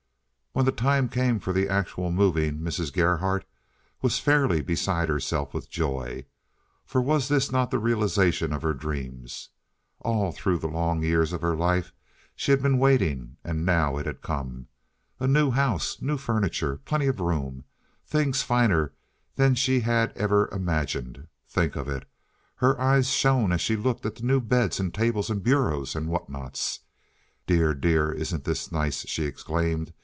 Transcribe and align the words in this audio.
When 0.53 0.65
the 0.65 0.71
time 0.73 1.07
came 1.07 1.39
for 1.39 1.53
the 1.53 1.69
actual 1.69 2.11
moving 2.11 2.59
Mrs. 2.59 2.91
Gerhardt 2.91 3.45
was 4.01 4.19
fairly 4.19 4.59
beside 4.61 5.07
herself 5.07 5.53
with 5.53 5.69
joy, 5.69 6.25
for 6.85 6.99
was 7.01 7.31
not 7.49 7.71
this 7.71 7.71
the 7.71 7.79
realization 7.79 8.51
of 8.51 8.61
her 8.61 8.73
dreams? 8.73 9.47
All 10.01 10.33
through 10.33 10.57
the 10.57 10.67
long 10.67 11.03
years 11.03 11.31
of 11.31 11.39
her 11.41 11.55
life 11.55 11.93
she 12.35 12.51
had 12.51 12.61
been 12.61 12.79
waiting, 12.79 13.37
and 13.45 13.65
now 13.65 13.95
it 13.95 14.05
had 14.05 14.21
come. 14.21 14.67
A 15.21 15.25
new 15.27 15.51
house, 15.51 16.01
new 16.01 16.17
furniture, 16.17 16.81
plenty 16.83 17.07
of 17.07 17.21
room—things 17.21 18.41
finer 18.41 18.91
than 19.37 19.55
she 19.55 19.79
had 19.79 20.11
ever 20.17 20.47
even 20.47 20.61
imagined—think 20.63 21.77
of 21.77 21.87
it! 21.87 22.03
Her 22.55 22.77
eyes 22.79 23.09
shone 23.09 23.53
as 23.53 23.61
she 23.61 23.77
looked 23.77 24.05
at 24.05 24.15
the 24.15 24.23
new 24.25 24.41
beds 24.41 24.81
and 24.81 24.93
tables 24.93 25.29
and 25.29 25.41
bureaus 25.41 25.95
and 25.95 26.07
whatnots. 26.09 26.81
"Dear, 27.47 27.73
dear, 27.73 28.11
isn't 28.11 28.43
this 28.43 28.69
nice!" 28.69 29.07
she 29.07 29.23
exclaimed. 29.23 29.93